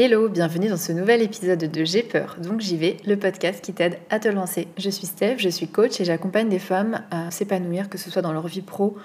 [0.00, 3.72] Hello, bienvenue dans ce nouvel épisode de J'ai peur, donc j'y vais, le podcast qui
[3.72, 4.68] t'aide à te lancer.
[4.76, 8.22] Je suis Steph, je suis coach et j'accompagne des femmes à s'épanouir, que ce soit
[8.22, 8.96] dans leur vie pro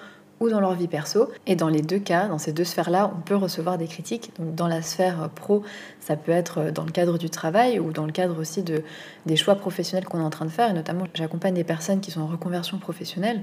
[0.49, 1.29] dans leur vie perso.
[1.47, 4.31] Et dans les deux cas, dans ces deux sphères-là, on peut recevoir des critiques.
[4.39, 5.63] Donc dans la sphère pro,
[5.99, 8.83] ça peut être dans le cadre du travail ou dans le cadre aussi de,
[9.25, 10.69] des choix professionnels qu'on est en train de faire.
[10.69, 13.41] Et notamment, j'accompagne des personnes qui sont en reconversion professionnelle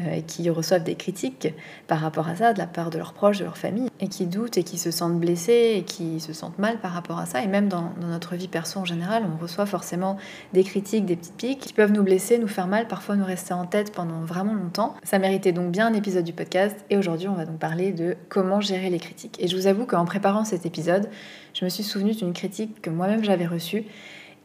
[0.00, 1.48] euh, et qui reçoivent des critiques
[1.86, 4.26] par rapport à ça de la part de leurs proches, de leur famille, et qui
[4.26, 7.42] doutent et qui se sentent blessés et qui se sentent mal par rapport à ça.
[7.42, 10.16] Et même dans, dans notre vie perso en général, on reçoit forcément
[10.52, 13.54] des critiques, des petites piques qui peuvent nous blesser, nous faire mal, parfois nous rester
[13.54, 14.94] en tête pendant vraiment longtemps.
[15.02, 18.14] Ça méritait donc bien un épisode du podcast et aujourd'hui on va donc parler de
[18.28, 19.38] comment gérer les critiques.
[19.40, 21.08] Et je vous avoue qu'en préparant cet épisode,
[21.54, 23.84] je me suis souvenue d'une critique que moi-même j'avais reçue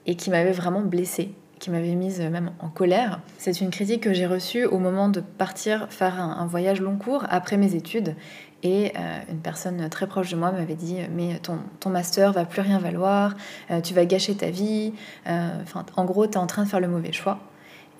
[0.05, 3.21] et qui m'avait vraiment blessée qui m'avait mise même en colère.
[3.37, 7.25] C'est une critique que j'ai reçue au moment de partir faire un, voyage long cours
[7.29, 8.15] après mes études.
[8.63, 12.43] Et euh, une personne très proche de moi m'avait dit Mais ton, ton master va
[12.43, 13.35] plus rien valoir,
[13.71, 14.93] euh, tu vas gâcher ta vie.
[15.27, 15.51] Euh,
[15.95, 17.39] en gros, tu es en train de faire le mauvais choix.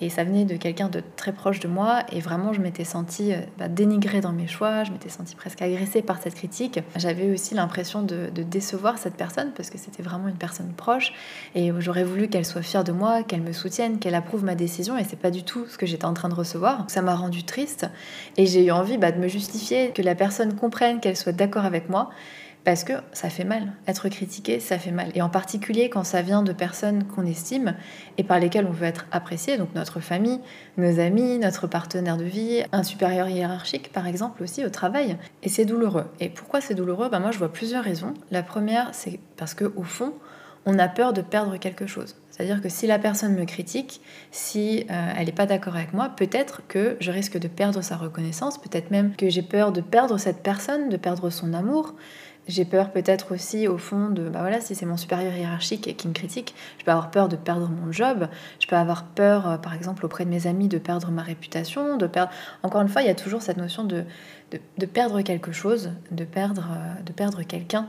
[0.04, 2.02] Et ça venait de quelqu'un de très proche de moi.
[2.12, 4.84] Et vraiment, je m'étais sentie euh, bah, dénigrée dans mes choix.
[4.84, 6.78] Je m'étais sentie presque agressée par cette critique.
[6.96, 11.14] J'avais aussi l'impression de, décevoir cette personne parce que c'était vraiment une personne proche.
[11.54, 14.98] Et j'aurais voulu qu'elle soit fière de moi, qu'elle me soutienne, qu'elle approuve ma décision.
[14.98, 16.84] Et c'est pas du tout ce que j'étais en train de recevoir.
[16.88, 17.86] Ça m'a rendue triste.
[18.36, 21.64] Et j'ai eu envie bah, de me justifier, que la personne comprenne, qu'elle soit d'accord
[21.64, 22.10] avec moi.
[22.64, 23.72] Parce que ça fait mal.
[23.86, 25.10] Être critiqué, ça fait mal.
[25.14, 27.74] Et en particulier quand ça vient de personnes qu'on estime
[28.16, 30.40] et par lesquelles on veut être apprécié, donc notre famille,
[30.78, 35.18] nos amis, notre partenaire de vie, un supérieur hiérarchique par exemple aussi au travail.
[35.42, 36.06] Et c'est douloureux.
[36.20, 37.10] Et pourquoi c'est douloureux?
[37.10, 38.14] Ben Moi je vois plusieurs raisons.
[38.30, 40.14] La première, c'est parce qu'au fond,
[40.66, 42.16] on a peur de perdre quelque chose.
[42.30, 44.00] C'est-à-dire que si la personne me critique,
[44.32, 47.96] si euh, elle n'est pas d'accord avec moi, peut-être que je risque de perdre sa
[47.96, 51.94] reconnaissance, peut-être même que j'ai peur de perdre cette personne, de perdre son amour,
[52.46, 56.08] j'ai peur peut-être aussi au fond de, bah voilà, si c'est mon supérieur hiérarchique qui
[56.08, 58.28] me critique, je peux avoir peur de perdre mon job,
[58.60, 61.96] je peux avoir peur, euh, par exemple, auprès de mes amis, de perdre ma réputation,
[61.96, 62.32] de perdre...
[62.62, 64.04] Encore une fois, il y a toujours cette notion de,
[64.50, 67.88] de, perdre quelque chose, de perdre, euh, de perdre quelqu'un.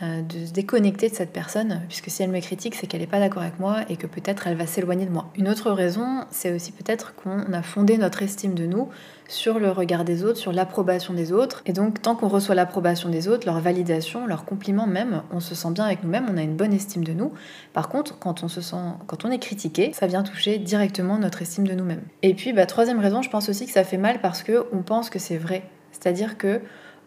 [0.00, 3.06] Euh, de se déconnecter de cette personne, puisque si elle me critique, c'est qu'elle n'est
[3.06, 5.30] pas d'accord avec moi et que peut-être elle va s'éloigner de moi.
[5.36, 8.88] Une autre raison, c'est aussi peut-être qu'on a fondé notre estime de nous
[9.28, 11.62] sur le regard des autres, sur l'approbation des autres.
[11.66, 15.54] Et donc, tant qu'on reçoit l'approbation des autres, leur validation, leur compliment même, on se
[15.54, 17.32] sent bien avec nous-mêmes, on a une bonne estime de nous.
[17.74, 18.76] Par contre, quand on se sent,
[19.06, 22.02] quand on est critiqué, ça vient toucher directement notre estime de nous-mêmes.
[22.22, 24.82] Et puis, bah, troisième raison, je pense aussi que ça fait mal parce que on
[24.82, 25.64] pense que c'est vrai.
[25.92, 26.62] C'est-à-dire que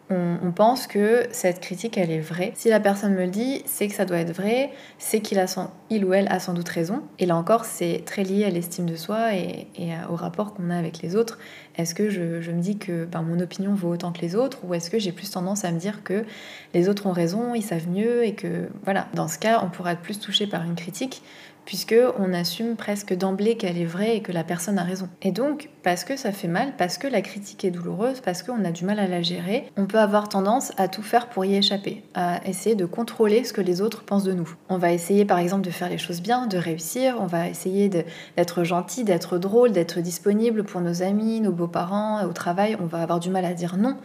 [0.08, 2.52] on, pense que cette critique, elle est vraie.
[2.54, 5.46] Si la personne me le dit, c'est que ça doit être vrai, c'est qu'il a
[5.90, 7.02] il ou elle a sans doute raison.
[7.18, 9.66] Et là encore, c'est très lié à l'estime de soi et,
[10.08, 11.38] au rapport qu'on a avec les autres.
[11.76, 14.74] Est-ce que je, me dis que ben, mon opinion vaut autant que les autres ou
[14.74, 16.24] est-ce que j'ai plus tendance à me dire que
[16.72, 19.92] les autres ont raison, ils savent mieux et que voilà, dans ce cas, on pourra
[19.92, 21.22] être plus touché par une critique
[21.66, 25.08] puisque on assume presque d'emblée qu'elle est vraie et que la personne a raison.
[25.20, 28.64] Et donc, parce que ça fait mal, parce que la critique est douloureuse, parce qu'on
[28.64, 31.56] a du mal à la gérer, on peut avoir tendance à tout faire pour y
[31.56, 34.48] échapper, à essayer de contrôler ce que les autres pensent de nous.
[34.68, 37.88] On va essayer par exemple de faire les choses bien, de réussir, on va essayer
[37.88, 43.02] d'être gentil, d'être drôle, d'être disponible pour nos amis, nos beaux-parents, au travail, on va
[43.02, 43.96] avoir du mal à dire non,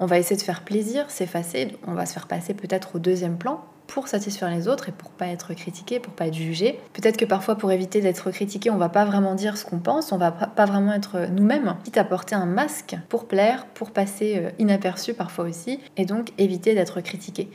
[0.00, 3.38] on va essayer de faire plaisir, s'effacer, on va se faire passer peut-être au deuxième
[3.38, 6.78] plan pour satisfaire les autres et pour pas être critiqué, pour pas être jugé.
[6.92, 10.12] Peut-être que parfois pour éviter d'être critiqué, on va pas vraiment dire ce qu'on pense,
[10.12, 14.38] on va pas vraiment être nous-mêmes, quitte à porter un masque pour plaire, pour passer
[14.38, 17.50] euh, inaperçu parfois aussi, et donc éviter d'être critiqué.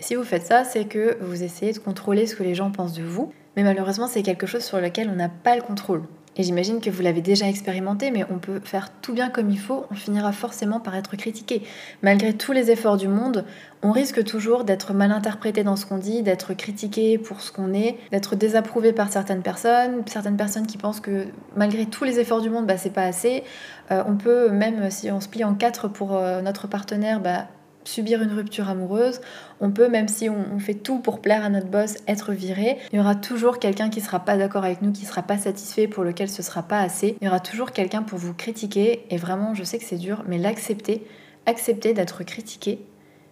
[0.00, 2.94] Si vous faites ça, c'est que vous essayez de contrôler ce que les gens pensent
[2.94, 6.02] de vous, mais malheureusement c'est quelque chose sur lequel on n'a pas le contrôle.
[6.38, 9.58] Et j'imagine que vous l'avez déjà expérimenté, mais on peut faire tout bien comme il
[9.58, 11.62] faut, on finira forcément par être critiqué.
[12.02, 13.44] Malgré tous les efforts du monde,
[13.82, 17.74] on risque toujours d'être mal interprété dans ce qu'on dit, d'être critiqué pour ce qu'on
[17.74, 22.40] est, d'être désapprouvé par certaines personnes, certaines personnes qui pensent que malgré tous les efforts
[22.40, 23.42] du monde, bah, c'est pas assez.
[23.90, 27.46] Euh, on peut, même si on se plie en quatre pour euh, notre partenaire, bah,
[27.88, 29.20] subir une rupture amoureuse.
[29.60, 32.78] On peut, même si on, fait tout pour plaire à notre boss, être viré.
[32.92, 35.88] Il y aura toujours quelqu'un qui sera pas d'accord avec nous, qui sera pas satisfait,
[35.88, 37.16] pour lequel ce sera pas assez.
[37.20, 39.06] Il y aura toujours quelqu'un pour vous critiquer.
[39.10, 41.06] Et vraiment, je sais que c'est dur, mais l'accepter,
[41.46, 42.84] accepter d'être critiqué,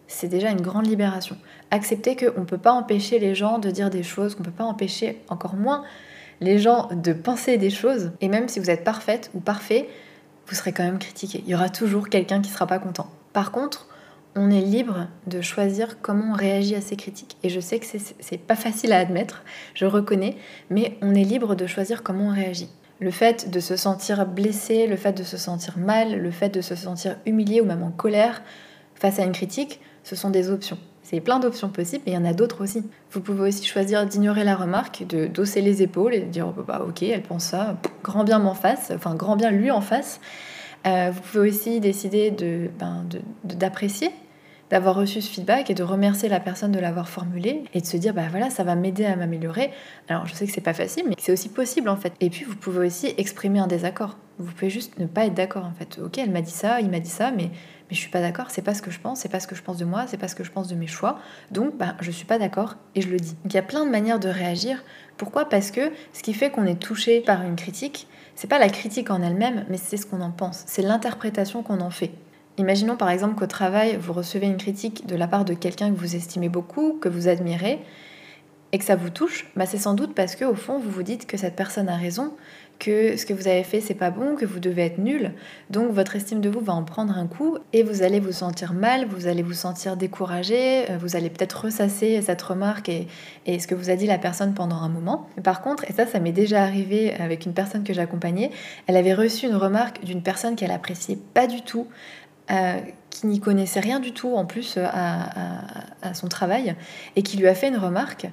[0.08, 1.36] c'est déjà une grande libération.
[1.70, 4.54] Accepter qu'on ne peut pas empêcher les gens de dire des choses, qu'on ne peut
[4.54, 5.82] pas empêcher encore moins
[6.40, 8.12] les gens de penser des choses.
[8.20, 9.88] Et même si vous êtes parfaite ou parfait,
[10.46, 11.42] vous serez quand même critiqué.
[11.44, 13.10] Il y aura toujours quelqu'un qui sera pas content.
[13.32, 13.88] Par contre,
[14.36, 17.36] on est libre de choisir comment on réagit à ces critiques.
[17.42, 19.42] Et je sais que c'est pas facile à admettre,
[19.74, 20.36] je reconnais,
[20.70, 22.68] mais on est libre de choisir comment on réagit.
[23.00, 26.60] Le fait de se sentir blessé, le fait de se sentir mal, le fait de
[26.60, 28.42] se sentir humilié ou même en colère
[28.94, 30.78] face à une critique, ce sont des options.
[31.02, 32.82] C'est plein d'options possibles, et il y en a d'autres aussi.
[33.12, 36.62] Vous pouvez aussi choisir d'ignorer la remarque, de d'osser les épaules et de dire oh,
[36.62, 40.20] bah, ok, elle pense ça, grand bien m'en face, enfin grand bien lui en face.
[40.86, 42.32] Euh, vous pouvez aussi décider
[42.78, 43.04] ben,
[43.44, 44.10] d'apprécier
[44.70, 47.96] d'avoir reçu ce feedback et de remercier la personne de l'avoir formulé et de se
[47.96, 49.70] dire bah voilà ça va m'aider à m'améliorer.
[50.08, 52.12] Alors je sais que c'est pas facile mais c'est aussi possible en fait.
[52.20, 54.16] Et puis vous pouvez aussi exprimer un désaccord.
[54.38, 55.98] Vous pouvez juste ne pas être d'accord en fait.
[56.02, 57.50] Ok elle m'a dit ça, il m'a dit ça mais
[57.88, 59.54] mais je suis pas d'accord, c'est pas ce que je pense, c'est pas ce que
[59.54, 61.20] je pense de moi, c'est pas ce que je pense de mes choix.
[61.52, 63.36] Donc bah je suis pas d'accord et je le dis.
[63.44, 64.82] Il y a plein de manières de réagir.
[65.16, 65.48] Pourquoi?
[65.48, 69.10] Parce que ce qui fait qu'on est touché par une critique, c'est pas la critique
[69.10, 72.10] en elle-même, mais c'est ce qu'on en pense, c'est l'interprétation qu'on en fait.
[72.58, 75.98] Imaginons par exemple qu'au travail, vous recevez une critique de la part de quelqu'un que
[75.98, 77.80] vous estimez beaucoup, que vous admirez,
[78.72, 81.02] et que ça vous touche, bah c'est sans doute parce que au fond vous vous
[81.02, 82.34] dites que cette personne a raison,
[82.78, 85.32] que ce que vous avez fait c'est pas bon, que vous devez être nul.
[85.70, 88.72] Donc votre estime de vous va en prendre un coup et vous allez vous sentir
[88.72, 93.06] mal, vous allez vous sentir découragé, euh, vous allez peut-être ressasser cette remarque et,
[93.46, 95.28] et, ce que vous a dit la personne pendant un moment.
[95.44, 98.50] Par contre, et ça ça m'est déjà arrivé avec une personne que j'accompagnais,
[98.88, 101.86] elle avait reçu une remarque d'une personne qu'elle appréciait pas du tout,
[102.50, 106.76] euh, qui n'y connaissait rien du tout en plus euh, à, son travail
[107.16, 108.28] et qui lui a fait une remarque.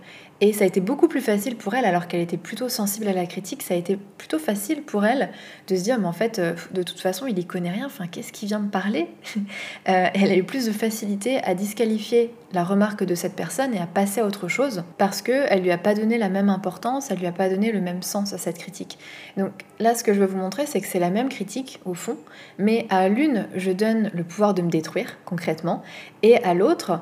[0.45, 3.13] Et ça a été beaucoup plus facile pour elle, alors qu'elle était plutôt sensible à
[3.13, 5.29] la critique, ça a été plutôt facile pour elle
[5.69, 8.07] de se dire, mais en fait, euh, de toute façon, il y connaît rien, enfin,
[8.07, 9.07] qu'est-ce qui vient me parler
[9.85, 13.87] Elle a eu plus de facilité à disqualifier la remarque de cette personne et à
[13.87, 17.27] passer à autre chose, parce qu'elle lui a pas donné la même importance, elle lui
[17.27, 18.97] a pas donné le même sens à cette critique.
[19.37, 21.93] Donc là, ce que je veux vous montrer, c'est que c'est la même critique, au
[21.93, 22.17] fond,
[22.57, 25.83] mais à l'une, je donne le pouvoir de me détruire concrètement,
[26.21, 26.99] et à l'autre,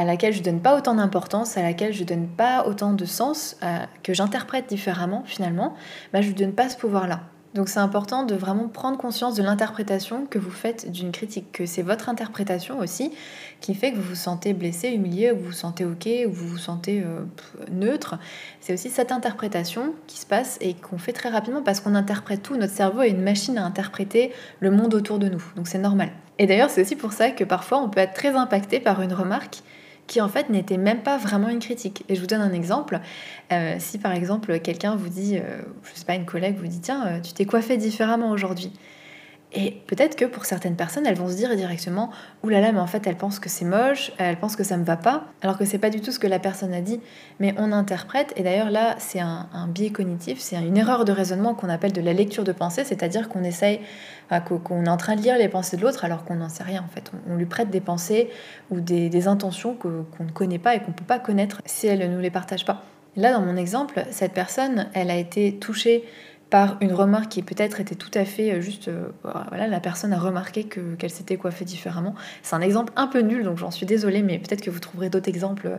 [0.00, 3.56] à laquelle je donne pas autant d'importance, à laquelle je donne pas autant de sens,
[3.62, 5.74] euh, que j'interprète différemment finalement,
[6.12, 7.20] bah, je ne donne pas ce pouvoir-là.
[7.54, 11.66] Donc c'est important de vraiment prendre conscience de l'interprétation que vous faites d'une critique, que
[11.66, 13.10] c'est votre interprétation aussi
[13.60, 16.46] qui fait que vous vous sentez blessé, humilié, ou vous vous sentez ok, ou vous
[16.46, 17.24] vous sentez euh,
[17.72, 18.18] neutre.
[18.60, 22.42] C'est aussi cette interprétation qui se passe et qu'on fait très rapidement parce qu'on interprète
[22.42, 22.56] tout.
[22.56, 26.10] Notre cerveau est une machine à interpréter le monde autour de nous, donc c'est normal.
[26.38, 29.12] Et d'ailleurs c'est aussi pour ça que parfois on peut être très impacté par une
[29.12, 29.62] remarque
[30.10, 32.04] qui en fait n'était même pas vraiment une critique.
[32.08, 32.98] Et je vous donne un exemple.
[33.52, 36.80] Euh, si par exemple quelqu'un vous dit, euh, je sais pas, une collègue vous dit,
[36.80, 38.72] tiens, euh, tu t'es coiffé différemment aujourd'hui.
[39.52, 42.10] Et peut-être que pour certaines personnes, elles vont se dire directement
[42.44, 44.76] Ouh là là, mais en fait, elle pense que c'est moche, elle pense que ça
[44.76, 47.00] me va pas, alors que c'est pas du tout ce que la personne a dit.
[47.40, 51.54] Mais on interprète, et d'ailleurs là, c'est un, biais cognitif, c'est une erreur de raisonnement
[51.54, 53.80] qu'on appelle de la lecture de pensée, c'est-à-dire qu'on essaye,
[54.44, 56.84] qu'on est en train de lire les pensées de l'autre alors qu'on n'en sait rien
[56.84, 57.10] en fait.
[57.28, 58.30] On, lui prête des pensées
[58.70, 62.14] ou des, intentions qu'on ne connaît pas et qu'on peut pas connaître si elle ne
[62.14, 62.84] nous les partage pas.
[63.16, 66.04] Là, dans mon exemple, cette personne, elle a été touchée
[66.50, 70.12] par une remarque qui peut-être était tout à fait euh, juste, euh, voilà, la personne
[70.12, 72.14] a remarqué que, qu'elle s'était coiffée différemment.
[72.42, 75.10] C'est un exemple un peu nul, donc j'en suis désolée, mais peut-être que vous trouverez
[75.10, 75.78] d'autres exemples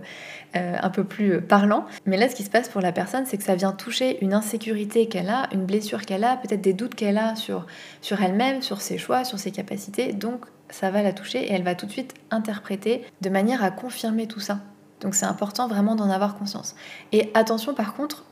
[0.56, 1.85] euh, un peu plus parlants.
[2.06, 4.33] Mais là, ce qui se passe pour la personne, c'est que ça vient toucher une
[4.33, 7.68] insécurité qu'elle a, une blessure qu'elle a, peut-être des doutes qu'elle a sur,
[8.01, 10.13] sur elle-même, sur ses choix, sur ses capacités.
[10.13, 13.71] Donc, ça va la toucher et elle va tout de suite interpréter de manière à
[13.71, 14.59] confirmer tout ça.
[15.01, 16.75] Donc c'est important vraiment d'en avoir conscience.
[17.12, 18.23] Et attention par contre,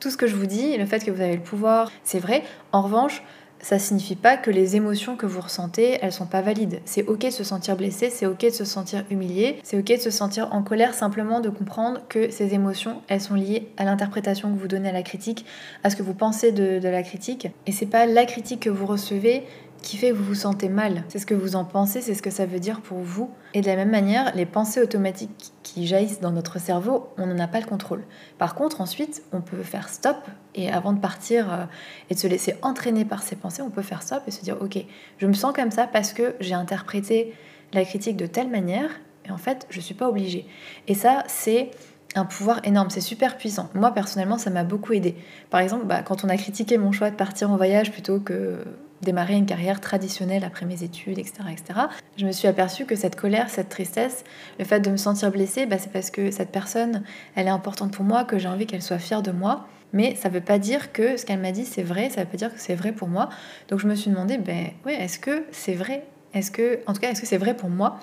[0.00, 2.42] tout ce que je vous dis, le fait que vous avez le pouvoir, c'est vrai.
[2.72, 3.22] En revanche,
[3.60, 6.80] ça signifie pas que les émotions que vous ressentez, elles sont pas valides.
[6.84, 10.00] C'est ok de se sentir blessé, c'est ok de se sentir humilié, c'est ok de
[10.00, 14.52] se sentir en colère, simplement de comprendre que ces émotions, elles sont liées à l'interprétation
[14.52, 15.44] que vous donnez à la critique,
[15.82, 17.48] à ce que vous pensez de, de la critique.
[17.66, 19.44] Et c'est pas la critique que vous recevez
[19.82, 21.04] qui fait que vous vous sentez mal.
[21.08, 23.30] C'est ce que vous en pensez, c'est ce que ça veut dire pour vous.
[23.54, 27.38] Et de la même manière, les pensées automatiques qui jaillissent dans notre cerveau, on n'en
[27.38, 28.04] a pas le contrôle.
[28.38, 30.16] Par contre, ensuite, on peut faire stop
[30.54, 31.64] et avant de partir euh,
[32.10, 34.56] et de se laisser entraîner par ces pensées, on peut faire stop et se dire
[34.60, 34.78] ok,
[35.18, 37.34] je me sens comme ça parce que j'ai interprété
[37.72, 38.90] la critique de telle manière
[39.26, 40.46] et en fait, je suis pas obligée.
[40.86, 41.70] Et ça, c'est
[42.14, 43.68] un pouvoir énorme, c'est super puissant.
[43.74, 45.14] Moi personnellement, ça m'a beaucoup aidé.
[45.50, 48.64] Par exemple, bah, quand on a critiqué mon choix de partir en voyage plutôt que
[49.02, 51.80] démarrer une carrière traditionnelle après mes études, etc., etc.
[52.16, 54.24] Je me suis aperçue que cette colère, cette tristesse,
[54.58, 57.02] le fait de me sentir blessée, bah, c'est parce que cette personne,
[57.34, 59.66] elle est importante pour moi, que j'ai envie qu'elle soit fière de moi.
[59.92, 62.24] Mais ça ne veut pas dire que ce qu'elle m'a dit c'est vrai, ça ne
[62.26, 63.30] veut pas dire que c'est vrai pour moi.
[63.68, 66.04] Donc je me suis demandé, ben est-ce que c'est vrai?
[66.34, 67.98] Est-ce que, en tout cas, est-ce que c'est vrai pour moi?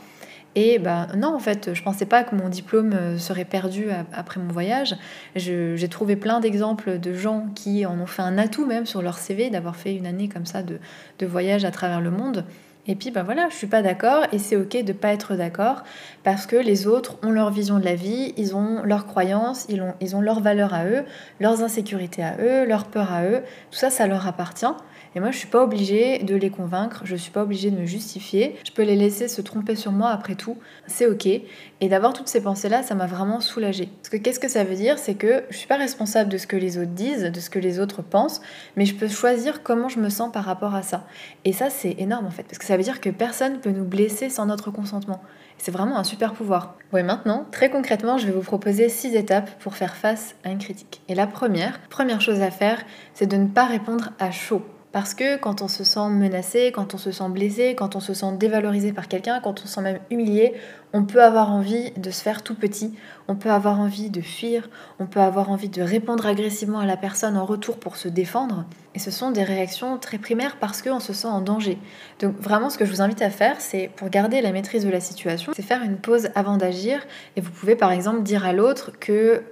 [0.55, 4.39] Et ben non, en fait, je pensais pas que mon diplôme euh, serait perdu après
[4.39, 4.95] mon voyage.
[5.35, 9.17] J'ai trouvé plein d'exemples de gens qui en ont fait un atout même sur leur
[9.17, 10.79] CV d'avoir fait une année comme ça de,
[11.19, 12.45] de voyage à travers le monde.
[12.87, 15.83] Et puis ben voilà, je suis pas d'accord et c'est ok de pas être d'accord
[16.23, 19.81] parce que les autres ont leur vision de la vie, ils ont leurs croyances, ils
[19.81, 21.03] ont, ils ont leurs valeurs à eux,
[21.39, 23.41] leurs insécurités à eux, leurs peurs à eux.
[23.71, 24.65] Tout ça, ça leur appartient.
[25.15, 27.85] Et moi, je suis pas obligée de les convaincre, je suis pas obligée de me
[27.85, 28.57] justifier.
[28.65, 30.57] Je peux les laisser se tromper sur moi après tout.
[30.87, 31.25] C'est ok.
[31.25, 33.87] Et d'avoir toutes ces pensées-là, ça m'a vraiment soulagée.
[34.01, 34.99] Parce que qu'est-ce que ça veut dire?
[34.99, 37.59] C'est que je suis pas responsable de ce que les autres disent, de ce que
[37.59, 38.41] les autres pensent,
[38.75, 41.05] mais je peux choisir comment je me sens par rapport à ça.
[41.45, 44.29] Et ça, c'est énorme en fait, parce que veut dire que personne peut nous blesser
[44.29, 45.21] sans notre consentement.
[45.57, 46.75] C'est vraiment un super pouvoir.
[46.93, 50.59] Oui, maintenant, très concrètement, je vais vous proposer six étapes pour faire face à une
[50.59, 51.01] critique.
[51.07, 54.61] Et la première, première chose à faire, c'est de ne pas répondre à chaud.
[54.95, 58.13] Parce que quand on se sent menacé, quand on se sent blessé, quand on se
[58.13, 60.53] sent dévalorisé par quelqu'un, quand on se sent même humilié,
[60.93, 62.93] on peut avoir envie de se faire tout petit,
[63.27, 66.95] on peut avoir envie de fuir, on peut avoir envie de répondre agressivement à la
[66.95, 68.63] personne en retour pour se défendre.
[68.93, 71.77] Et ce sont des réactions très primaires parce qu'on se sent en danger.
[72.21, 74.89] Donc vraiment ce que je vous invite à faire, c'est pour garder la maîtrise de
[74.89, 77.05] la situation, c'est faire une pause avant d'agir.
[77.35, 79.43] Et vous pouvez par exemple dire à l'autre que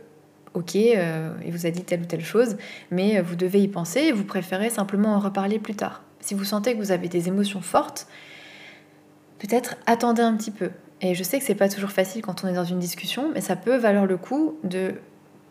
[0.54, 2.58] ok, euh, il vous a dit telle ou telle chose,
[2.92, 6.04] mais vous devez y penser et vous préférez simplement en reparler plus tard.
[6.20, 8.08] Si vous sentez que vous avez des émotions fortes,
[9.40, 10.70] peut-être attendez un petit peu.
[11.02, 13.42] Et je sais que c'est pas toujours facile quand on est dans une discussion, mais
[13.42, 14.94] ça peut valoir le coup de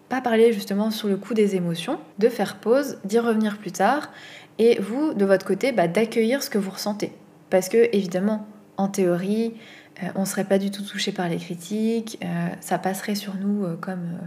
[0.09, 4.11] pas parler justement sur le coup des émotions, de faire pause, d'y revenir plus tard,
[4.59, 7.13] et vous, de votre côté, bah, d'accueillir ce que vous ressentez.
[7.51, 9.55] Parce que, évidemment, en théorie,
[10.03, 13.35] euh, on ne serait pas du tout touché par les critiques, euh, ça passerait sur
[13.37, 14.19] nous comme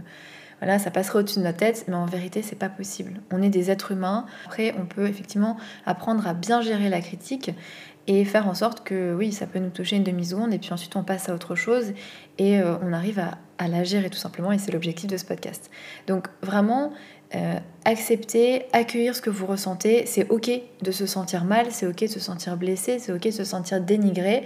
[0.60, 3.20] voilà, ça passerait au-dessus de notre tête, mais en vérité, c'est pas possible.
[3.30, 4.26] On est des êtres humains.
[4.46, 7.50] Après, on peut effectivement apprendre à bien gérer la critique
[8.06, 10.94] et faire en sorte que oui, ça peut nous toucher une demi-seconde et puis ensuite
[10.96, 11.92] on passe à autre chose
[12.38, 15.70] et euh, on arrive à, la gérer tout simplement et c'est l'objectif de ce podcast.
[16.06, 16.92] Donc vraiment,
[17.34, 20.50] euh, accepter, accueillir ce que vous ressentez, c'est ok
[20.82, 23.80] de se sentir mal, c'est ok de se sentir blessé, c'est ok de se sentir
[23.80, 24.44] dénigré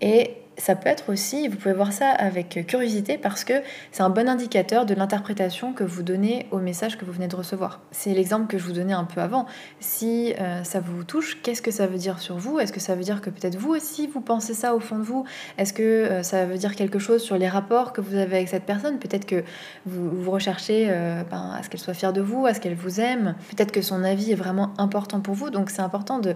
[0.00, 3.54] et ça peut être aussi, vous pouvez voir ça avec curiosité parce que
[3.90, 7.36] c'est un bon indicateur de l'interprétation que vous donnez au message que vous venez de
[7.36, 7.80] recevoir.
[7.90, 9.46] C'est l'exemple que je vous donnais un peu avant.
[9.80, 12.58] Si euh, ça vous touche, qu'est-ce que ça veut dire sur vous?
[12.58, 15.02] Est-ce que ça veut dire que peut-être vous aussi vous pensez ça au fond de
[15.02, 15.24] vous?
[15.58, 18.48] Est-ce que euh, ça veut dire quelque chose sur les rapports que vous avez avec
[18.48, 18.98] cette personne?
[18.98, 19.44] Peut-être que
[19.86, 23.00] vous, recherchez euh, ben, à ce qu'elle soit fière de vous, à ce qu'elle vous
[23.00, 23.34] aime.
[23.50, 25.50] Peut-être que son avis est vraiment important pour vous.
[25.50, 26.34] Donc c'est important de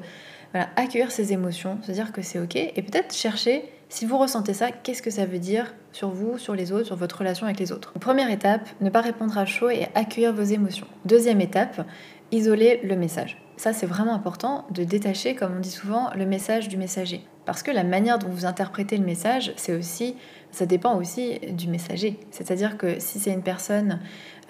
[0.76, 4.70] accueillir ses émotions, se dire que c'est ok et peut-être chercher si vous ressentez ça,
[4.72, 7.72] qu'est-ce que ça veut dire sur vous, sur les autres, sur votre relation avec les
[7.72, 7.92] autres?
[8.00, 10.86] Première étape, ne pas répondre à chaud et accueillir vos émotions.
[11.04, 11.86] Deuxième étape,
[12.32, 13.38] isoler le message.
[13.56, 17.24] Ça, c'est vraiment important de détacher, comme on dit souvent, le message du messager.
[17.46, 20.16] Parce que la manière dont vous interprétez le message, c'est aussi,
[20.50, 22.18] ça dépend aussi du messager.
[22.32, 24.00] C'est-à-dire que si c'est une personne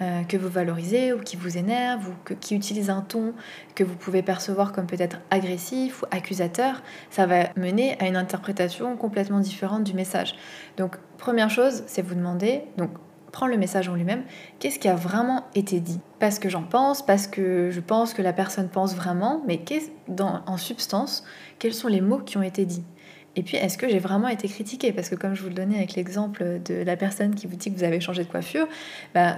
[0.01, 3.33] euh, que vous valorisez ou qui vous énerve ou qui utilise un ton
[3.75, 8.97] que vous pouvez percevoir comme peut-être agressif ou accusateur, ça va mener à une interprétation
[8.97, 10.35] complètement différente du message.
[10.77, 12.63] Donc première chose, c'est vous demander,
[13.31, 14.23] prendre le message en lui-même,
[14.59, 15.99] qu'est-ce qui a vraiment été dit?
[16.19, 19.61] Parce que j'en pense, parce que je pense que la personne pense vraiment, mais
[20.19, 21.23] en substance,
[21.59, 22.83] quels sont les mots qui ont été dits?
[23.35, 24.91] Et puis, est-ce que j'ai vraiment été critiquée?
[24.91, 27.71] Parce que comme je vous le donnais avec l'exemple de la personne qui vous dit
[27.71, 28.67] que vous avez changé de coiffure,
[29.13, 29.37] bah,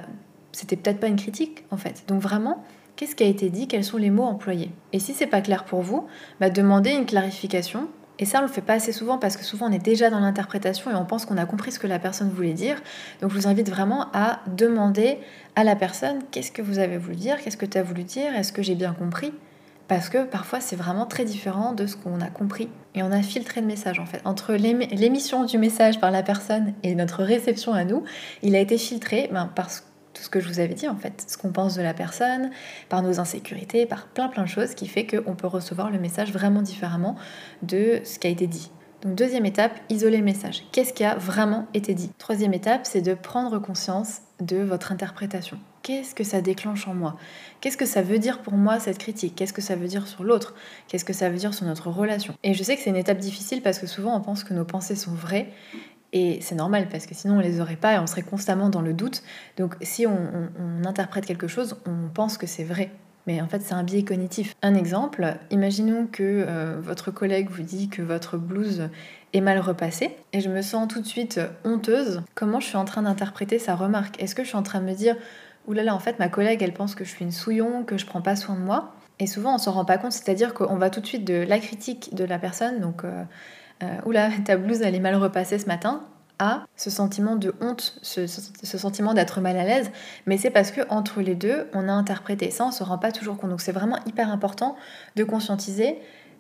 [0.54, 2.06] c'était peut-être pas une critique en fait.
[2.08, 2.64] Donc vraiment,
[2.96, 3.68] qu'est-ce qui a été dit?
[3.68, 4.72] Quels sont les mots employés?
[4.94, 6.08] Et si c'est pas clair pour vous,
[6.40, 7.90] bah, demandez une clarification.
[8.20, 10.20] Et ça, on le fait pas assez souvent parce que souvent on est déjà dans
[10.20, 12.82] l'interprétation et on pense qu'on a compris ce que la personne voulait dire.
[13.22, 15.20] Donc je vous invite vraiment à demander
[15.56, 18.36] à la personne qu'est-ce que vous avez voulu dire, qu'est-ce que tu as voulu dire,
[18.36, 19.34] est-ce que j'ai bien compris?
[19.88, 23.22] Parce que parfois c'est vraiment très différent de ce qu'on a compris et on a
[23.24, 24.22] filtré le message en fait.
[24.26, 28.04] Entre l'émission du message par la personne et notre réception à nous,
[28.44, 29.89] il a été filtré ben, parce
[30.24, 32.52] ce que je vous avais dit en fait, ce qu'on pense de la personne,
[32.90, 36.32] par nos insécurités, par plein plein de choses qui fait qu'on peut recevoir le message
[36.32, 37.16] vraiment différemment
[37.64, 38.72] de ce qui a été dit.
[39.02, 40.64] Donc deuxième étape, isoler le message.
[40.74, 42.12] Qu'est-ce qui a vraiment été dit?
[42.18, 45.58] Troisième étape, c'est de prendre conscience de votre interprétation.
[45.84, 47.16] Qu'est-ce que ça déclenche en moi?
[47.62, 49.36] Qu'est-ce que ça veut dire pour moi cette critique?
[49.36, 50.54] Qu'est-ce que ça veut dire sur l'autre?
[50.88, 52.36] Qu'est-ce que ça veut dire sur notre relation?
[52.44, 54.66] Et je sais que c'est une étape difficile parce que souvent on pense que nos
[54.66, 55.50] pensées sont vraies
[56.12, 58.82] et c'est normal parce que sinon on les aurait pas et on serait constamment dans
[58.82, 59.24] le doute.
[59.58, 60.18] Donc si on,
[60.86, 62.90] interprète quelque chose, on pense que c'est vrai.
[63.28, 64.56] Mais en fait, c'est un biais cognitif.
[64.64, 68.90] Un exemple, imaginons que euh, votre collègue vous dit que votre blouse
[69.34, 72.24] est mal repassée et je me sens tout de suite honteuse.
[72.34, 74.20] Comment je suis en train d'interpréter sa remarque?
[74.22, 75.16] Est-ce que je suis en train de me dire
[75.68, 77.98] oulala, là là, en fait, ma collègue, elle pense que je suis une souillon, que
[77.98, 78.96] je prends pas soin de moi?
[79.20, 81.60] Et souvent, on s'en rend pas compte, c'est-à-dire qu'on va tout de suite de la
[81.60, 83.24] critique de la personne, donc euh,
[83.84, 86.04] euh, oula, ta blouse elle est mal repassée ce matin,
[86.40, 89.92] à ce sentiment de honte, ce, sentiment d'être mal à l'aise,
[90.26, 93.12] mais c'est parce que entre les deux, on a interprété ça, on se rend pas
[93.12, 93.50] toujours compte.
[93.50, 94.78] Donc c'est vraiment hyper important
[95.18, 95.98] de conscientiser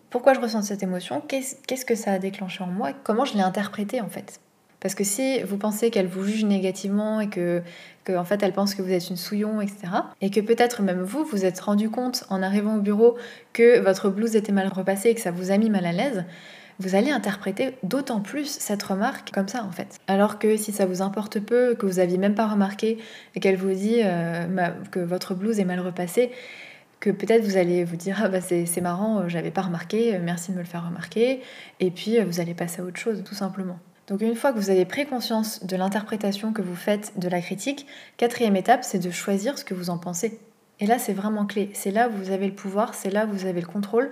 [0.10, 3.42] pourquoi je ressens cette émotion, qu'est-ce que ça a déclenché en moi, comment je l'ai
[3.42, 4.40] interprété en fait.
[4.80, 7.62] Parce que si vous pensez qu'elle vous juge négativement et que,
[8.06, 9.88] que en fait elle pense que vous êtes une souillon, etc.
[10.22, 13.18] Et que peut-être même vous vous êtes rendu compte en arrivant au bureau
[13.52, 16.24] que votre blouse était mal repassée et que ça vous a mis mal à l'aise,
[16.80, 19.98] vous allez interpréter d'autant plus cette remarque comme ça en fait.
[20.08, 22.98] Alors que si ça vous importe peu, que vous aviez même pas remarqué
[23.36, 24.48] et qu'elle vous dit euh,
[24.92, 26.32] que votre blouse est mal repassée,
[27.00, 30.20] que peut-être vous allez vous dire ah bah c'est marrant, euh, j'avais pas remarqué, euh,
[30.24, 31.42] merci de me le faire remarquer,
[31.80, 33.80] et puis vous allez passer à autre chose tout simplement.
[34.08, 37.42] Donc une fois que vous avez pris conscience de l'interprétation que vous faites de la
[37.42, 37.86] critique,
[38.18, 40.40] quatrième étape, c'est de choisir ce que vous en pensez.
[40.80, 41.70] Et là, c'est vraiment clé.
[41.74, 44.12] C'est là où vous avez le pouvoir, c'est là où vous avez le contrôle.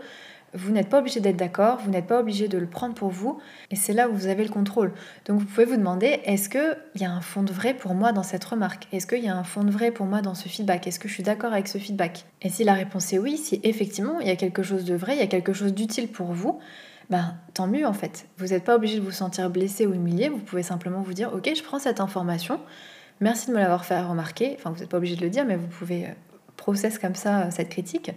[0.54, 3.38] Vous n'êtes pas obligé d'être d'accord, vous n'êtes pas obligé de le prendre pour vous,
[3.70, 4.94] et c'est là où vous avez le contrôle.
[5.26, 8.14] Donc vous pouvez vous demander, est-ce qu'il y a un fond de vrai pour moi
[8.14, 8.88] dans cette remarque?
[8.94, 10.88] Est-ce qu'il y a un fond de vrai pour moi dans ce feedback?
[10.88, 12.26] Est-ce que je suis d'accord avec ce feedback?
[12.42, 15.16] Et si la réponse est oui, si effectivement il y a quelque chose de vrai,
[15.16, 16.60] il y a quelque chose d'utile pour vous,
[17.10, 18.28] ben tant mieux en fait.
[18.38, 21.34] Vous n'êtes pas obligé de vous sentir blessé ou humilié, vous pouvez simplement vous dire,
[21.34, 22.60] ok, je prends cette information,
[23.20, 25.56] merci de me l'avoir fait remarquer, enfin vous n'êtes pas obligé de le dire, mais
[25.56, 26.12] vous pouvez euh,
[26.58, 28.12] process comme ça euh, cette critique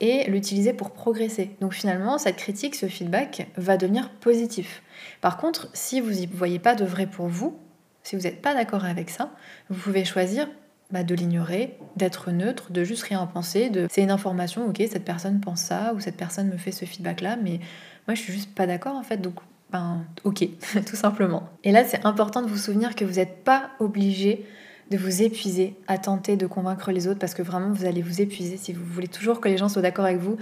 [0.00, 1.56] et l'utiliser pour progresser.
[1.60, 4.82] Donc finalement, cette critique, ce feedback va devenir positif.
[5.20, 7.58] Par contre, si vous n'y voyez pas de vrai pour vous,
[8.02, 9.30] si vous n'êtes pas d'accord avec ça,
[9.68, 10.48] vous pouvez choisir
[10.90, 15.04] bah, de l'ignorer, d'être neutre, de juste rien penser, de c'est une information, ok, cette
[15.04, 17.58] personne pense ça, ou cette personne me fait ce feedback-là, mais
[18.06, 19.34] moi je suis juste pas d'accord en fait, donc
[19.72, 20.48] ben ok,
[20.86, 21.48] tout simplement.
[21.64, 24.46] Et là c'est important de vous souvenir que vous n'êtes pas obligé
[24.90, 28.20] de vous épuiser à tenter de convaincre les autres parce que vraiment vous allez vous
[28.20, 30.36] épuiser si vous voulez toujours que les gens soient d'accord avec vous.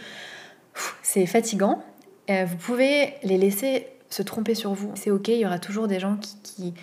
[1.02, 1.82] C'est fatigant.
[2.30, 4.92] Euh, vous pouvez les laisser se tromper sur vous.
[4.94, 6.74] C'est ok, il y aura toujours des gens qui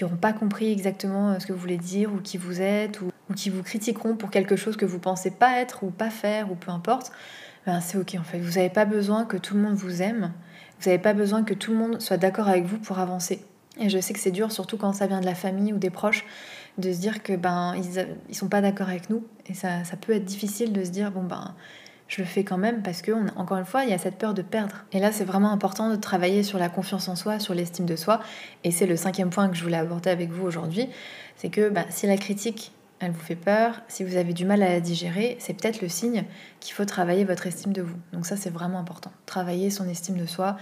[0.00, 3.10] n'auront pas compris exactement euh, ce que vous voulez dire ou qui vous êtes ou,
[3.36, 6.54] qui vous critiqueront pour quelque chose que vous pensez pas être ou pas faire ou
[6.54, 7.12] peu importe.
[7.66, 8.38] Ben, c'est ok en fait.
[8.38, 10.32] Vous n'avez pas besoin que tout le monde vous aime.
[10.80, 13.44] Vous n'avez pas besoin que tout le monde soit d'accord avec vous pour avancer.
[13.78, 15.90] Et je sais que c'est dur, surtout quand ça vient de la famille ou des
[15.90, 16.24] proches
[16.80, 19.96] de se dire que ben ils, ils sont pas d'accord avec nous et ça, ça,
[19.96, 21.54] peut être difficile de se dire bon ben
[22.08, 24.34] je le fais quand même parce que encore une fois il y a cette peur
[24.34, 27.54] de perdre et là c'est vraiment important de travailler sur la confiance en soi sur
[27.54, 28.20] l'estime de soi
[28.64, 30.88] et c'est le cinquième point que je voulais aborder avec vous aujourd'hui
[31.36, 34.62] c'est que ben, si la critique elle vous fait peur, si vous avez du mal
[34.62, 36.24] à la digérer, c'est peut-être le signe
[36.60, 37.96] qu'il faut travailler votre estime de vous.
[38.12, 39.10] Donc ça c'est vraiment important.
[39.24, 40.58] Travailler son estime de soi,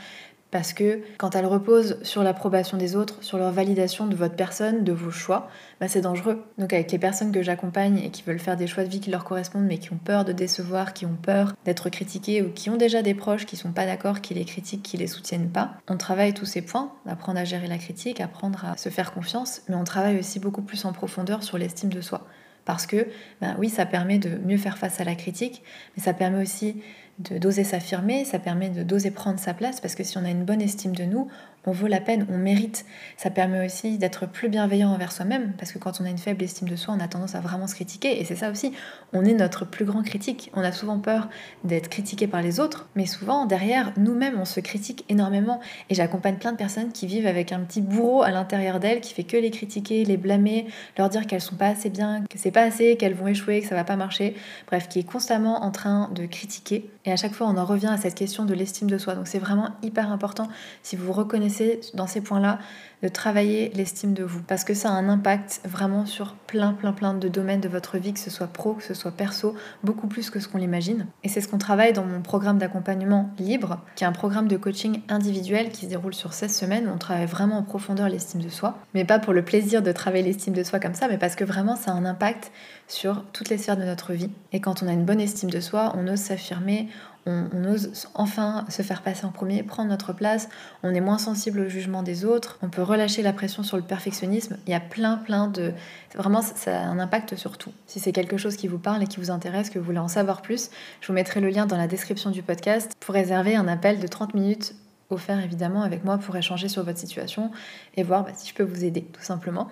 [0.51, 4.83] parce que quand elle repose sur l'approbation des autres, sur leur validation de votre personne,
[4.83, 5.49] de vos choix,
[5.81, 6.43] bah c'est dangereux.
[6.57, 9.11] Donc avec les personnes que j'accompagne et qui veulent faire des choix de vie qui
[9.11, 12.71] leur correspondent mais qui ont peur de décevoir, qui ont peur d'être critiquées ou qui
[12.71, 15.75] ont déjà des proches qui sont pas d'accord, qui les critiquent, qui les soutiennent pas,
[15.89, 19.63] on travaille tous ces points, apprendre à gérer la critique, apprendre à se faire confiance,
[19.69, 22.27] mais on travaille aussi beaucoup plus en profondeur sur l'estime de soi.
[22.65, 23.07] Parce que,
[23.41, 25.63] ben oui, ça permet de mieux faire face à la critique,
[25.97, 26.83] mais ça permet aussi
[27.19, 30.45] d'oser s'affirmer, ça permet de d'oser prendre sa place, parce que si on a une
[30.45, 31.29] bonne estime de nous,
[31.67, 32.87] on vaut la peine, on mérite.
[33.17, 36.43] Ça permet aussi d'être plus bienveillant envers soi-même, parce que quand on a une faible
[36.43, 38.73] estime de soi, on a tendance à vraiment se critiquer, et c'est ça aussi,
[39.13, 40.51] on est notre plus grand critique.
[40.55, 41.29] On a souvent peur
[41.65, 45.61] d'être critiqué par les autres, mais souvent derrière, nous-mêmes, on se critique énormément.
[45.91, 49.13] Et j'accompagne plein de personnes qui vivent avec un petit bourreau à l'intérieur d'elles, qui
[49.13, 52.51] fait que les critiquer, les blâmer, leur dire qu'elles sont pas assez bien, que c'est
[52.51, 54.37] pas assez, qu'elles vont échouer, que ça va pas marcher,
[54.69, 56.89] bref, qui est constamment en train de critiquer.
[57.09, 59.15] Et à chaque fois, on en revient à cette question de l'estime de soi.
[59.15, 60.47] Donc c'est vraiment hyper important
[60.83, 62.59] si vous reconnaissez dans ces points-là
[63.03, 64.43] de travailler l'estime de vous.
[64.43, 67.97] Parce que ça a un impact vraiment sur plein plein plein de domaines de votre
[67.97, 71.07] vie que ce soit pro que ce soit perso beaucoup plus que ce qu'on l'imagine.
[71.25, 74.59] Et c'est ce qu'on travaille dans mon programme d'accompagnement libre qui est un programme de
[74.59, 78.51] coaching individuel qui se déroule sur 16 semaines on travaille vraiment en profondeur l'estime de
[78.51, 78.79] soi.
[78.93, 81.45] Mais pas pour le plaisir de travailler l'estime de soi comme ça mais parce que
[81.45, 82.51] vraiment ça a un impact
[82.89, 85.61] sur toutes les sphères de notre vie et quand on a une bonne estime de
[85.61, 86.89] soi on ose s'affirmer
[87.29, 90.49] on, ose enfin se faire passer en premier, prendre notre place,
[90.83, 93.83] on est moins sensible au jugement des autres, on peut relâcher la pression sur le
[93.83, 94.57] perfectionnisme.
[94.67, 95.73] Il y a plein, plein de...
[96.15, 97.73] Vraiment, ça a un impact sur tout.
[97.87, 100.09] Si c'est quelque chose qui vous parle et qui vous intéresse, que vous voulez en
[100.09, 100.71] savoir plus,
[101.01, 104.07] je vous mettrai le lien dans la description du podcast pour réserver un appel de
[104.07, 104.75] 30 minutes
[105.11, 107.51] offert évidemment avec moi pour échanger sur votre situation
[107.97, 109.69] et voir bah, si je peux vous aider tout simplement.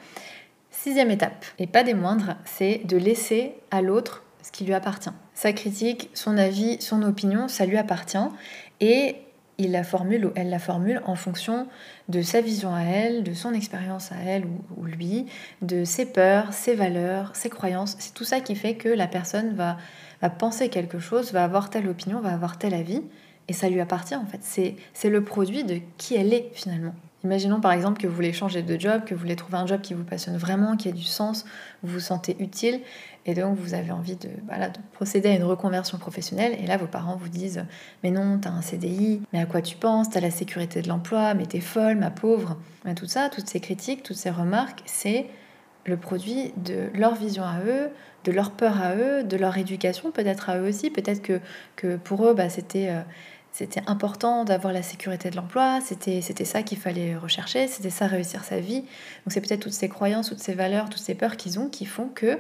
[0.83, 5.11] Sixième étape, et pas des moindres, c'est de laisser à l'autre ce qui lui appartient.
[5.35, 8.19] Sa critique, son avis, son opinion, ça lui appartient
[8.81, 9.17] et
[9.59, 11.67] il la formule ou elle la formule en fonction
[12.09, 15.27] de sa vision à elle, de son expérience à elle ou, lui,
[15.63, 17.97] de ses peurs, ses valeurs, ses croyances.
[17.99, 19.79] C'est tout ça qui fait que la personne va,
[20.21, 23.03] va penser quelque chose, va avoir telle opinion, va avoir tel avis,
[23.49, 24.77] et ça lui appartient en fait.
[24.93, 26.95] C'est le produit de qui elle est finalement.
[27.27, 29.81] Imaginons par exemple que vous voulez changer de job, que vous voulez trouver un job
[29.81, 31.45] qui vous passionne vraiment, qui a du sens,
[31.83, 32.81] vous vous sentez utile,
[33.27, 34.29] et donc vous avez envie de,
[34.93, 36.57] procéder à une reconversion professionnelle.
[36.63, 37.67] Et là, vos parents vous disent
[38.05, 40.09] Mais non, t'as un CDI, mais à quoi tu penses?
[40.09, 42.57] T'as la sécurité de l'emploi, mais t'es folle, ma pauvre.
[42.85, 45.27] Mais tout ça, toutes ces critiques, toutes ces remarques, c'est
[45.85, 47.91] le produit de leur vision à eux,
[48.23, 50.91] de leur peur à eux, de leur éducation peut-être à eux aussi.
[50.91, 51.41] Peut-être que,
[51.75, 52.91] que pour eux, bah, c'était.
[52.91, 53.01] Euh,
[53.57, 58.45] c'était important d'avoir la sécurité de l'emploi, c'était, ça qu'il fallait rechercher, c'était ça réussir
[58.45, 58.81] sa vie.
[58.81, 61.87] Donc c'est peut-être toutes ces croyances, toutes ces valeurs, toutes ces peurs qu'ils ont qui
[61.87, 62.39] font que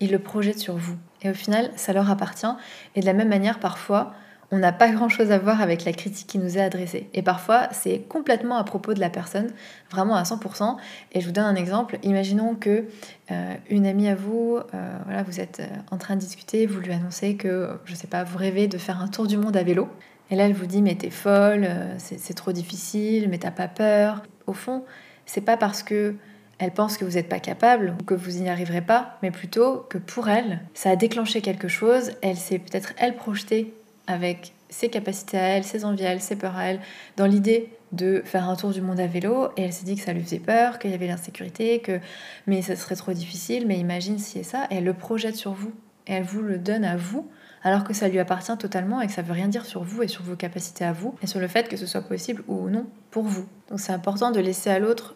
[0.00, 0.96] ils le projettent sur vous.
[1.20, 2.46] Et au final, ça leur appartient.
[2.94, 4.14] Et de la même manière, parfois,
[4.50, 7.10] on n'a pas grand-chose à voir avec la critique qui nous est adressée.
[7.12, 9.50] Et parfois, c'est complètement à propos de la personne,
[9.90, 10.78] vraiment à 100%.
[11.12, 11.98] Et je vous donne un exemple.
[12.02, 12.86] Imaginons que
[13.30, 16.80] euh, une amie à vous, euh, voilà, vous êtes euh, en train de discuter, vous
[16.80, 19.62] lui annoncez que, je sais pas, vous rêvez de faire un tour du monde à
[19.62, 19.90] vélo.
[20.30, 23.68] Et là, elle vous dit mais t'es folle, euh, c'est trop difficile, mais t'as pas
[23.68, 24.22] peur.
[24.46, 24.84] Au fond,
[25.24, 26.14] c'est pas parce que
[26.58, 29.84] elle pense que vous n'êtes pas capable ou que vous n'y arriverez pas, mais plutôt
[29.90, 32.12] que pour elle, ça a déclenché quelque chose.
[32.22, 33.74] Elle s'est peut-être elle projetée
[34.06, 36.80] avec ses capacités à elle, ses envies à elle, ses peurs à elle,
[37.16, 39.48] dans l'idée de faire un tour du monde à vélo.
[39.56, 42.00] Et elle s'est dit que ça lui faisait peur, qu'il y avait l'insécurité, que
[42.46, 45.52] mais ça serait trop difficile, mais imagine si et ça, et elle le projette sur
[45.52, 45.72] vous.
[46.06, 47.28] Et elle vous le donne à vous
[47.62, 50.08] alors que ça lui appartient totalement et que ça veut rien dire sur vous et
[50.08, 52.86] sur vos capacités à vous et sur le fait que ce soit possible ou non
[53.10, 53.46] pour vous.
[53.68, 55.14] Donc c'est important de laisser à l'autre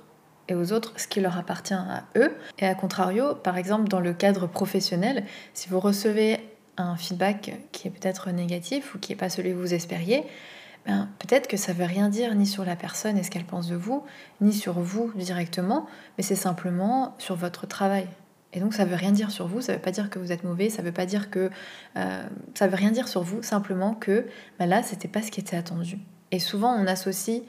[0.48, 2.32] et aux autres ce qui leur appartient à eux.
[2.58, 5.24] Et à contrario, par exemple dans le cadre professionnel,
[5.54, 6.40] si vous recevez
[6.76, 10.24] un feedback qui est peut-être négatif ou qui n'est pas celui que vous espériez,
[10.86, 13.68] ben, peut-être que ça veut rien dire ni sur la personne et ce qu'elle pense
[13.68, 14.04] de vous,
[14.40, 18.08] ni sur vous directement, mais c'est simplement sur votre travail.
[18.52, 20.44] Et donc ça veut rien dire sur vous, ça veut pas dire que vous êtes
[20.44, 21.50] mauvais, ça veut pas dire que
[21.96, 22.22] euh,
[22.54, 24.26] ça veut rien dire sur vous, simplement que
[24.58, 25.98] bah là c'était pas ce qui était attendu.
[26.32, 27.42] Et souvent on associe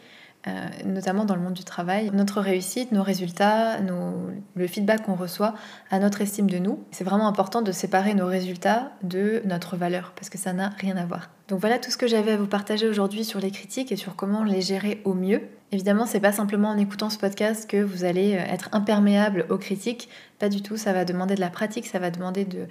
[0.48, 5.54] euh, notamment dans le monde du travail, notre réussite, nos résultats, le feedback qu'on reçoit
[5.92, 6.84] à notre estime de nous.
[6.90, 10.98] C'est vraiment important de séparer nos résultats de notre valeur parce que ça n'a rien
[10.98, 11.30] à voir.
[11.52, 14.16] Donc voilà tout ce que j'avais à vous partager aujourd'hui sur les critiques et sur
[14.16, 15.42] comment les gérer au mieux.
[15.74, 19.58] Évidemment, c'est pas simplement en écoutant ce podcast que vous allez euh, être imperméable aux
[19.58, 20.08] critiques,
[20.40, 22.68] pas du tout, ça va demander de la pratique, ça va demander de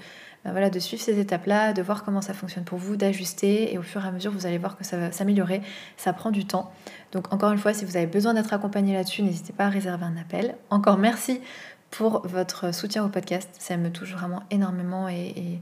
[0.46, 3.82] voilà, de suivre ces étapes-là, de voir comment ça fonctionne pour vous, d'ajuster et au
[3.82, 5.60] fur et à mesure, vous allez voir que ça va s'améliorer.
[5.98, 6.72] Ça prend du temps.
[7.12, 10.06] Donc encore une fois, si vous avez besoin d'être accompagné là-dessus, n'hésitez pas à réserver
[10.06, 10.56] un appel.
[10.70, 11.42] Encore merci
[11.90, 13.50] pour votre soutien au podcast.
[13.58, 15.60] Ça me touche vraiment énormément et,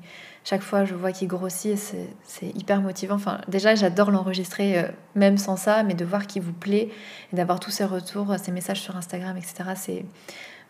[0.49, 3.17] chaque fois je vois qu'il grossit c'est hyper motivant.
[3.17, 6.89] Enfin, déjà, j'adore l'enregistrer euh, même sans ça, mais de voir qu'il vous plaît
[7.33, 9.71] et d'avoir tous ces retours, ces messages sur Instagram, etc.
[9.77, 10.05] C'est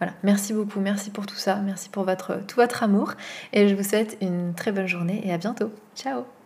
[0.01, 3.15] voilà, merci beaucoup, merci pour tout ça, merci pour votre, tout votre amour
[3.53, 5.71] et je vous souhaite une très bonne journée et à bientôt.
[5.97, 6.38] Ciao